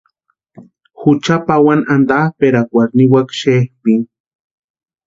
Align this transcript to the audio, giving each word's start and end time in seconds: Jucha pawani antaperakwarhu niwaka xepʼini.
Jucha 0.99 1.35
pawani 1.47 1.87
antaperakwarhu 1.93 2.93
niwaka 2.95 3.33
xepʼini. 3.41 4.07